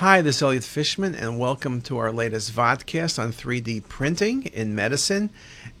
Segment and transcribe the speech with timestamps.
[0.00, 4.74] Hi, this is Elliot Fishman, and welcome to our latest vodcast on 3D printing in
[4.74, 5.28] medicine.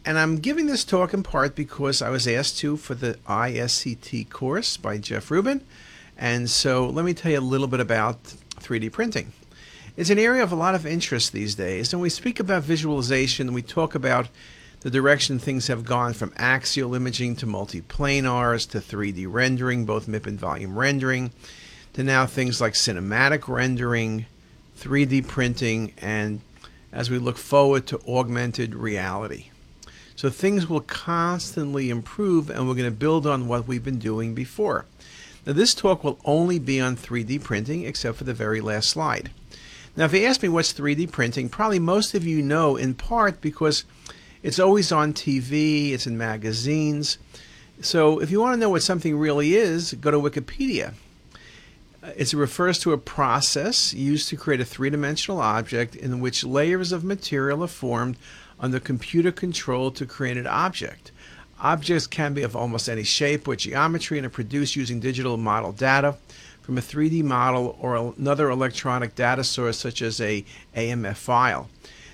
[0.04, 4.28] And I'm giving this talk in part because I was asked to for the ISCT
[4.28, 5.64] course by Jeff Rubin.
[6.18, 8.22] And so let me tell you a little bit about
[8.60, 9.32] 3D printing.
[9.96, 13.54] It's an area of a lot of interest these days, and we speak about visualization,
[13.54, 14.28] we talk about
[14.80, 20.26] the direction things have gone from axial imaging to multiplanars to 3D rendering, both MIP
[20.26, 21.32] and volume rendering
[21.94, 24.26] to now things like cinematic rendering,
[24.78, 26.40] 3D printing, and
[26.92, 29.46] as we look forward to augmented reality.
[30.16, 34.34] So things will constantly improve, and we're going to build on what we've been doing
[34.34, 34.84] before.
[35.46, 39.30] Now, this talk will only be on 3D printing, except for the very last slide.
[39.96, 43.40] Now, if you ask me what's 3D printing, probably most of you know in part
[43.40, 43.84] because
[44.42, 47.18] it's always on TV, it's in magazines.
[47.80, 50.92] So, if you want to know what something really is, go to Wikipedia
[52.02, 56.92] it refers to a process used to create a three dimensional object in which layers
[56.92, 58.16] of material are formed
[58.58, 61.12] under computer control to create an object.
[61.60, 65.72] Objects can be of almost any shape or geometry and are produced using digital model
[65.72, 66.16] data
[66.62, 70.44] from a 3D model or another electronic data source such as a
[70.74, 71.68] AMF file.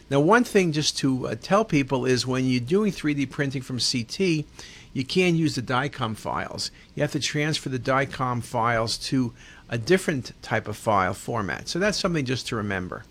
[0.09, 3.79] Now, one thing just to uh, tell people is when you're doing 3D printing from
[3.79, 4.47] CT,
[4.93, 6.71] you can't use the DICOM files.
[6.95, 9.35] You have to transfer the DICOM files to
[9.69, 11.69] a different type of file format.
[11.69, 13.05] So that's something just to remember.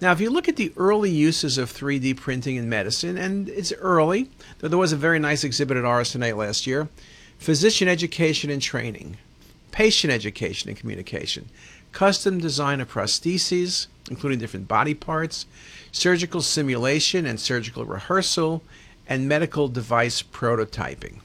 [0.00, 3.72] Now, if you look at the early uses of 3D printing in medicine, and it's
[3.72, 6.88] early, though there was a very nice exhibit at RSNA last year,
[7.38, 9.16] physician education and training,
[9.72, 11.48] patient education and communication,
[11.90, 15.46] custom design of prostheses, including different body parts,
[15.90, 18.62] surgical simulation and surgical rehearsal,
[19.08, 21.20] and medical device prototyping.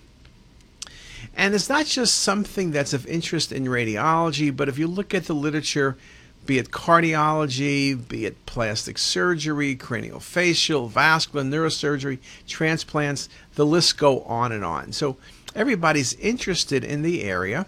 [1.35, 5.25] And it's not just something that's of interest in radiology, but if you look at
[5.25, 5.97] the literature,
[6.45, 14.51] be it cardiology, be it plastic surgery, craniofacial, vascular, neurosurgery, transplants, the list go on
[14.51, 14.91] and on.
[14.91, 15.17] So
[15.55, 17.65] everybody's interested in the area.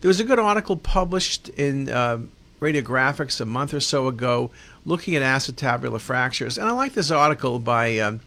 [0.00, 2.20] There was a good article published in uh,
[2.60, 4.50] Radiographics a month or so ago
[4.86, 6.56] looking at acetabular fractures.
[6.56, 8.20] And I like this article by um,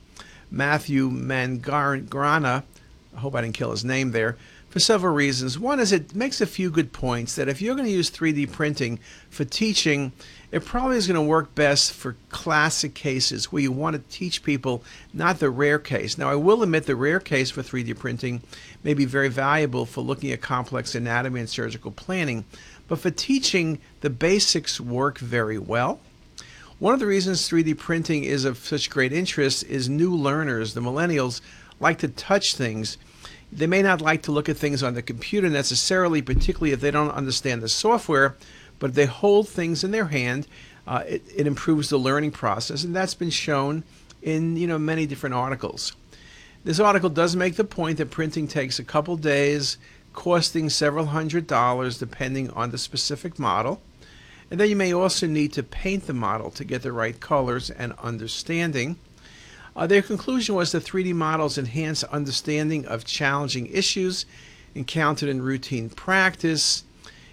[0.52, 2.64] Matthew Mangarana.
[3.16, 4.38] I hope I didn't kill his name there
[4.70, 5.58] for several reasons.
[5.58, 8.52] One is it makes a few good points that if you're going to use 3D
[8.52, 9.00] printing
[9.30, 10.12] for teaching,
[10.52, 14.44] it probably is going to work best for classic cases where you want to teach
[14.44, 16.18] people, not the rare case.
[16.18, 18.42] Now, I will admit the rare case for 3D printing
[18.84, 22.46] may be very valuable for looking at complex anatomy and surgical planning,
[22.88, 26.00] but for teaching, the basics work very well.
[26.78, 30.82] One of the reasons 3D printing is of such great interest is new learners, the
[30.82, 31.42] millennials,
[31.80, 32.98] like to touch things
[33.52, 36.92] they may not like to look at things on the computer necessarily, particularly if they
[36.92, 38.36] don't understand the software,
[38.78, 40.48] but if they hold things in their hand,
[40.88, 43.84] uh, it, it improves the learning process, and that's been shown
[44.22, 45.94] in you know many different articles.
[46.64, 49.78] This article does make the point that printing takes a couple days,
[50.14, 53.82] costing several hundred dollars depending on the specific model.
[54.52, 57.70] And then you may also need to paint the model to get the right colors
[57.70, 58.98] and understanding.
[59.76, 64.26] Uh, their conclusion was that 3D models enhance understanding of challenging issues
[64.76, 66.84] encountered in routine practice.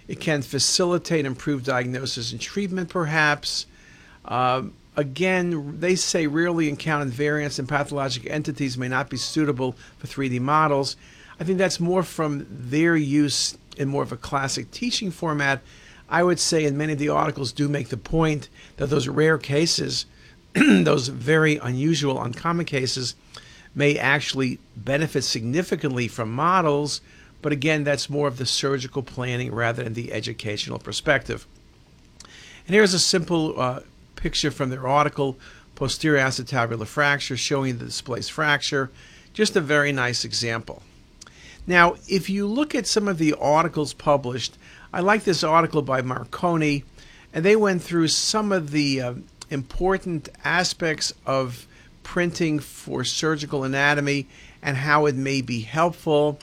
[0.07, 3.65] It can facilitate improved diagnosis and treatment, perhaps.
[4.25, 4.63] Uh,
[4.95, 10.39] again, they say rarely encountered variants in pathologic entities may not be suitable for 3D
[10.39, 10.95] models.
[11.39, 15.61] I think that's more from their use in more of a classic teaching format.
[16.09, 18.47] I would say, in many of the articles, do make the point
[18.77, 20.05] that those rare cases
[20.83, 23.15] those very unusual, uncommon cases
[23.75, 27.01] may actually benefit significantly from models,
[27.41, 31.45] but again, that's more of the surgical planning rather than the educational perspective.
[32.65, 33.81] And here's a simple uh,
[34.15, 35.37] picture from their article,
[35.75, 38.89] Posterior Acetabular Fracture, showing the displaced fracture.
[39.33, 40.81] Just a very nice example.
[41.67, 44.57] Now, if you look at some of the articles published,
[44.91, 46.83] I like this article by Marconi,
[47.31, 49.13] and they went through some of the uh,
[49.49, 51.67] important aspects of
[52.03, 54.27] printing for surgical anatomy
[54.61, 56.39] and how it may be helpful.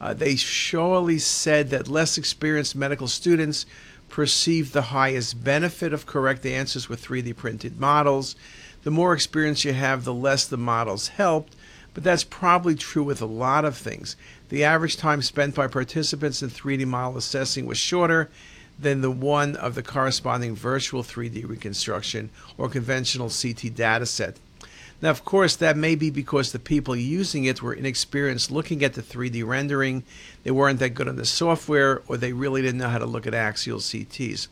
[0.00, 3.66] Uh, they surely said that less experienced medical students
[4.08, 8.36] perceive the highest benefit of correct answers with 3D printed models.
[8.82, 11.56] The more experience you have, the less the models helped,
[11.94, 14.14] but that's probably true with a lot of things.
[14.50, 18.30] The average time spent by participants in 3D model assessing was shorter,
[18.78, 24.36] than the one of the corresponding virtual 3D reconstruction or conventional CT dataset.
[25.02, 28.94] Now, of course, that may be because the people using it were inexperienced looking at
[28.94, 30.04] the 3D rendering,
[30.44, 33.26] they weren't that good on the software, or they really didn't know how to look
[33.26, 34.48] at axial CTs.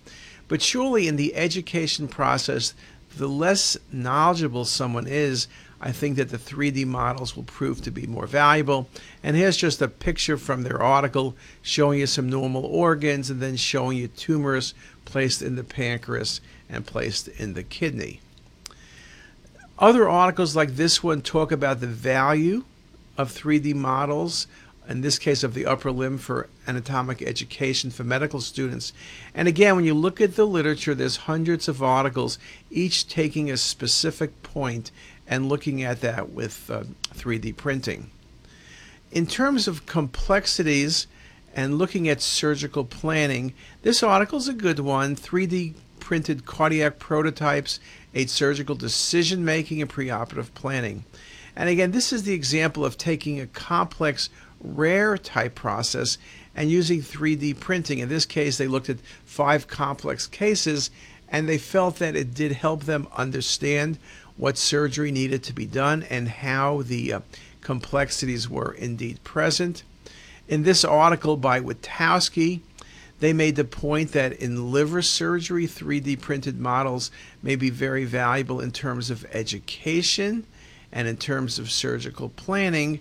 [0.49, 2.75] But surely in the education process,
[3.17, 5.49] the less knowledgeable someone is,
[5.85, 8.89] I think that the 3D models will prove to be more valuable.
[9.21, 13.57] And here's just a picture from their article showing you some normal organs and then
[13.57, 14.75] showing you tumors
[15.05, 18.21] placed in the pancreas and placed in the kidney.
[19.77, 22.63] Other articles like this one talk about the value
[23.19, 24.47] of 3D models,
[24.89, 28.93] in this case of the upper limb for anatomic education for medical students.
[29.35, 32.39] And again, when you look at the literature, there's hundreds of articles,
[32.71, 34.93] each taking a specific point
[35.27, 36.85] and looking at that with uh,
[37.15, 38.11] 3D printing.
[39.11, 41.07] In terms of complexities
[41.55, 43.53] and looking at surgical planning,
[43.83, 45.17] this article is a good one.
[45.17, 47.79] 3D printed cardiac prototypes
[48.15, 51.05] aid surgical decision making and preoperative planning.
[51.55, 54.31] And again, this is the example of taking a complex,
[54.61, 56.19] rare type process
[56.55, 57.99] and using 3D printing.
[57.99, 60.91] In this case, they looked at five complex cases
[61.29, 63.99] and they felt that it did help them understand
[64.37, 67.21] what surgery needed to be done and how the uh,
[67.61, 69.83] complexities were indeed present.
[70.49, 72.61] In this article by Witowski,
[73.21, 77.11] they made the point that in liver surgery, 3D printed models
[77.43, 80.45] may be very valuable in terms of education
[80.91, 83.01] and in terms of surgical planning.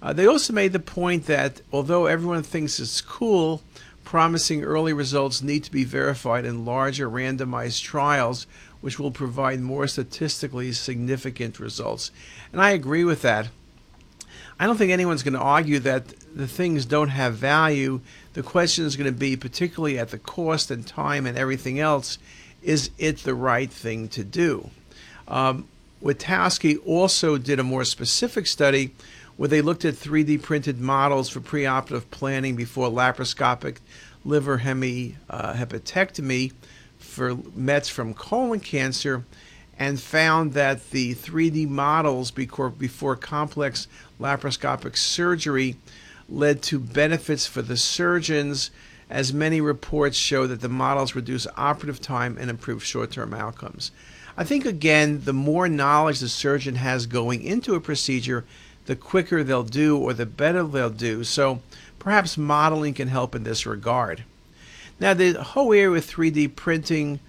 [0.00, 3.62] Uh, they also made the point that although everyone thinks it's cool,
[4.02, 8.46] promising early results need to be verified in larger randomized trials,
[8.80, 12.10] which will provide more statistically significant results.
[12.52, 13.48] And I agree with that.
[14.58, 18.00] I don't think anyone's going to argue that the things don't have value.
[18.34, 22.18] The question is going to be, particularly at the cost and time and everything else,
[22.62, 24.70] is it the right thing to do?
[25.26, 25.66] Um,
[26.02, 28.92] Witkowski also did a more specific study
[29.36, 33.78] where they looked at 3D printed models for preoperative planning before laparoscopic
[34.24, 36.52] liver hemi, uh, hepatectomy
[37.10, 39.24] for Mets from colon cancer
[39.78, 43.88] and found that the 3D models before, before complex
[44.20, 45.76] laparoscopic surgery
[46.28, 48.70] led to benefits for the surgeons,
[49.08, 53.90] as many reports show that the models reduce operative time and improve short term outcomes.
[54.36, 58.44] I think, again, the more knowledge the surgeon has going into a procedure,
[58.86, 61.24] the quicker they'll do or the better they'll do.
[61.24, 61.60] So
[61.98, 64.24] perhaps modeling can help in this regard.
[65.00, 67.20] Now, the whole area with 3D printing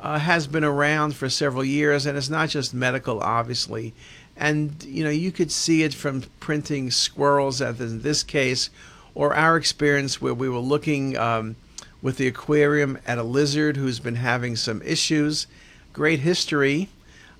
[0.00, 3.92] uh, has been around for several years, and it's not just medical, obviously.
[4.36, 8.70] And you know, you could see it from printing squirrels, as in this case,
[9.14, 11.56] or our experience where we were looking um,
[12.00, 15.46] with the aquarium at a lizard who's been having some issues.
[15.92, 16.88] Great history.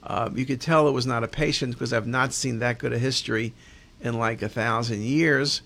[0.02, 2.92] Uh, you could tell it was not a patient because I've not seen that good
[2.92, 3.54] a history
[4.02, 5.62] in like a thousand years.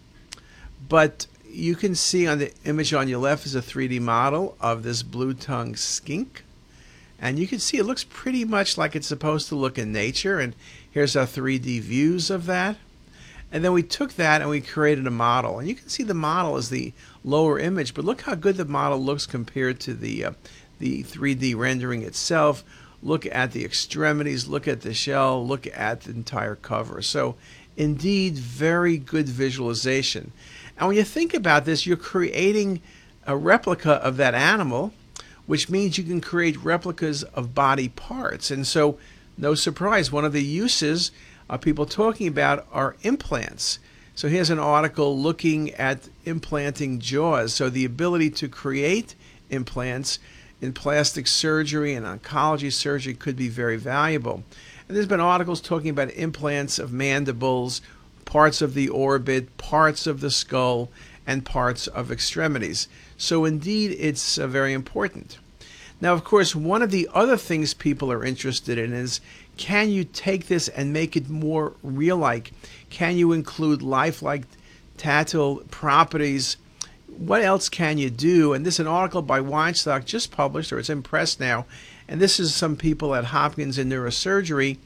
[0.89, 4.83] But you can see on the image on your left is a 3D model of
[4.83, 6.45] this blue tongue skink.
[7.21, 10.41] And you can see it looks pretty much like it's supposed to look in nature.
[10.41, 10.55] And
[10.91, 12.77] here's our 3D views of that.
[13.53, 15.61] And then we took that and we created a model.
[15.61, 16.93] And you can see the model is the
[17.23, 20.33] lower image, but look how good the model looks compared to the, uh,
[20.81, 22.65] the 3D rendering itself.
[23.01, 27.01] Look at the extremities, look at the shell, look at the entire cover.
[27.01, 27.37] So
[27.77, 30.33] indeed, very good visualization.
[30.79, 32.81] And when you think about this, you're creating
[33.27, 34.93] a replica of that animal
[35.47, 38.51] which means you can create replicas of body parts.
[38.51, 38.99] And so,
[39.37, 41.11] no surprise, one of the uses
[41.61, 43.79] people talking about are implants.
[44.15, 47.53] So, here's an article looking at implanting jaws.
[47.53, 49.15] So, the ability to create
[49.51, 50.19] implants
[50.65, 54.43] in plastic surgery and oncology surgery could be very valuable.
[54.89, 57.83] And there's been articles talking about implants of mandibles,
[58.25, 60.91] parts of the orbit, parts of the skull,
[61.27, 62.89] and parts of extremities.
[63.17, 65.39] So, indeed, it's uh, very important.
[66.01, 69.21] Now, of course, one of the other things people are interested in is
[69.57, 72.53] can you take this and make it more real like?
[72.91, 74.45] Can you include lifelike
[74.97, 76.57] tactile properties?
[77.17, 78.53] What else can you do?
[78.53, 81.67] And this is an article by Weinstock just published, or it's in press now.
[82.09, 84.79] And this is some people at Hopkins in neurosurgery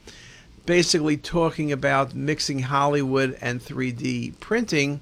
[0.65, 5.01] basically talking about mixing Hollywood and 3D printing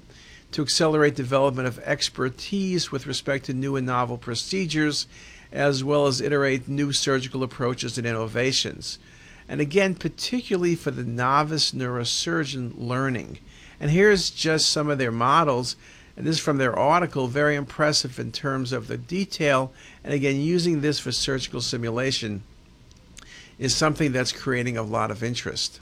[0.50, 5.06] to accelerate development of expertise with respect to new and novel procedures,
[5.52, 8.98] as well as iterate new surgical approaches and innovations.
[9.46, 13.38] And again, particularly for the novice neurosurgeon learning.
[13.78, 15.76] And here's just some of their models.
[16.18, 19.72] And this is from their article, very impressive in terms of the detail.
[20.02, 22.42] And again, using this for surgical simulation
[23.56, 25.78] is something that's creating a lot of interest.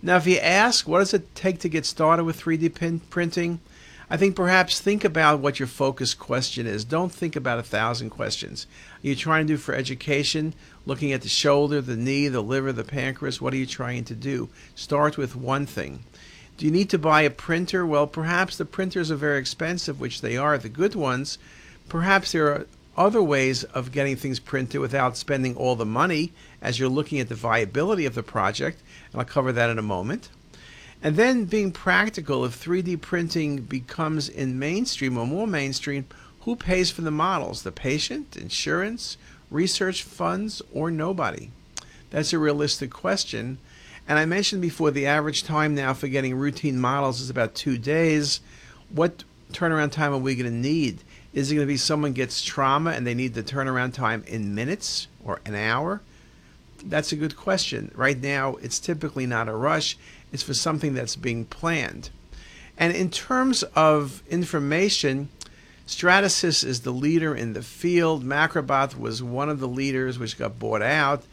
[0.00, 3.60] Now, if you ask, what does it take to get started with 3D printing?
[4.08, 6.82] I think perhaps think about what your focus question is.
[6.82, 8.66] Don't think about a thousand questions.
[9.04, 10.54] Are you trying to do for education?
[10.86, 13.42] Looking at the shoulder, the knee, the liver, the pancreas?
[13.42, 14.48] What are you trying to do?
[14.74, 16.04] Start with one thing.
[16.56, 17.84] Do you need to buy a printer?
[17.84, 21.38] Well, perhaps the printers are very expensive, which they are, the good ones.
[21.88, 26.32] Perhaps there are other ways of getting things printed without spending all the money
[26.62, 28.80] as you're looking at the viability of the project,
[29.12, 30.30] and I'll cover that in a moment.
[31.02, 36.06] And then being practical, if 3D printing becomes in mainstream or more mainstream,
[36.40, 37.62] who pays for the models?
[37.62, 39.18] The patient, insurance,
[39.50, 41.50] research funds, or nobody?
[42.10, 43.58] That's a realistic question.
[44.08, 47.76] And I mentioned before the average time now for getting routine models is about two
[47.76, 48.40] days.
[48.90, 51.02] What turnaround time are we going to need?
[51.32, 54.54] Is it going to be someone gets trauma and they need the turnaround time in
[54.54, 56.00] minutes or an hour?
[56.84, 57.90] That's a good question.
[57.94, 59.98] Right now, it's typically not a rush,
[60.32, 62.10] it's for something that's being planned.
[62.78, 65.30] And in terms of information,
[65.86, 68.24] Stratasys is the leader in the field.
[68.24, 71.24] MakerBot was one of the leaders which got bought out.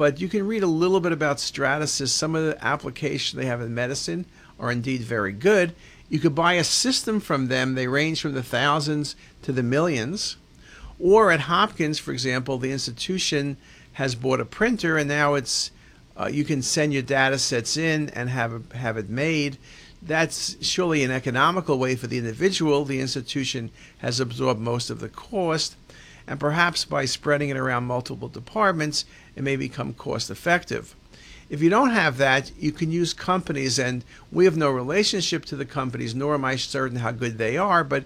[0.00, 2.08] But you can read a little bit about Stratasys.
[2.08, 4.24] Some of the applications they have in medicine
[4.58, 5.74] are indeed very good.
[6.08, 7.74] You could buy a system from them.
[7.74, 10.38] They range from the thousands to the millions.
[10.98, 13.58] Or at Hopkins, for example, the institution
[13.92, 15.70] has bought a printer and now it's
[16.18, 19.58] uh, you can send your data sets in and have have it made.
[20.00, 22.86] That's surely an economical way for the individual.
[22.86, 25.76] The institution has absorbed most of the cost,
[26.26, 29.04] and perhaps by spreading it around multiple departments,
[29.36, 30.94] it may become cost effective.
[31.48, 35.56] If you don't have that, you can use companies, and we have no relationship to
[35.56, 37.82] the companies, nor am I certain how good they are.
[37.82, 38.04] But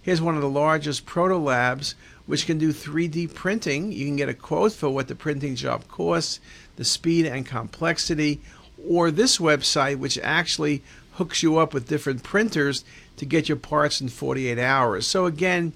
[0.00, 1.94] here's one of the largest proto labs,
[2.24, 3.92] which can do 3D printing.
[3.92, 6.40] You can get a quote for what the printing job costs,
[6.76, 8.40] the speed and complexity,
[8.88, 10.82] or this website, which actually
[11.12, 12.82] hooks you up with different printers
[13.16, 15.06] to get your parts in 48 hours.
[15.06, 15.74] So, again,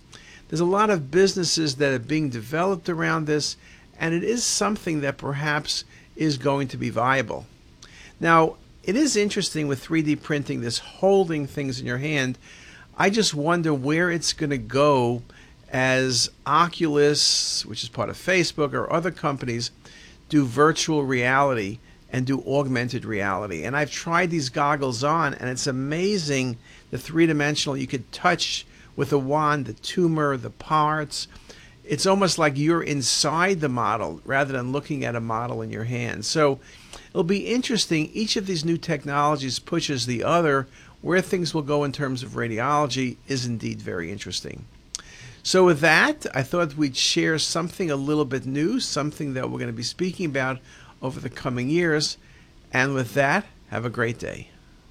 [0.51, 3.57] there's a lot of businesses that are being developed around this,
[4.01, 5.85] and it is something that perhaps
[6.17, 7.47] is going to be viable.
[8.19, 12.37] Now, it is interesting with 3D printing, this holding things in your hand.
[12.99, 15.23] I just wonder where it's going to go
[15.71, 19.71] as Oculus, which is part of Facebook, or other companies
[20.29, 21.79] do virtual reality
[22.13, 23.63] and do augmented reality.
[23.63, 26.59] And I've tried these goggles on, and it's amazing
[26.91, 28.67] the three dimensional you could touch
[29.01, 31.27] with a wand, the tumor, the parts,
[31.85, 35.85] it's almost like you're inside the model rather than looking at a model in your
[35.85, 36.27] hand.
[36.27, 36.61] So
[37.09, 38.11] it'll be interesting.
[38.13, 40.69] Each of these new technologies pushes the other.
[41.01, 44.67] Where things will go in terms of radiology is indeed very interesting.
[45.43, 49.61] So, with that, I thought we'd share something a little bit new, something that we're
[49.61, 50.59] going to be speaking about
[51.01, 52.19] over the coming years.
[52.71, 54.51] And with that, have a great day.